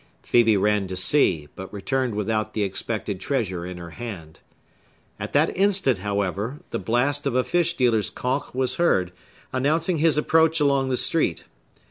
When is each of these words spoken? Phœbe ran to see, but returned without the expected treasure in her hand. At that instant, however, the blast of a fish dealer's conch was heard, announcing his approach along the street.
Phœbe 0.25 0.59
ran 0.59 0.87
to 0.87 0.95
see, 0.97 1.47
but 1.55 1.71
returned 1.71 2.15
without 2.15 2.55
the 2.55 2.63
expected 2.63 3.19
treasure 3.19 3.67
in 3.67 3.77
her 3.77 3.91
hand. 3.91 4.39
At 5.19 5.31
that 5.33 5.55
instant, 5.55 5.99
however, 5.99 6.59
the 6.71 6.79
blast 6.79 7.27
of 7.27 7.35
a 7.35 7.43
fish 7.43 7.75
dealer's 7.77 8.09
conch 8.09 8.55
was 8.55 8.77
heard, 8.77 9.11
announcing 9.53 9.99
his 9.99 10.17
approach 10.17 10.59
along 10.59 10.89
the 10.89 10.97
street. 10.97 11.43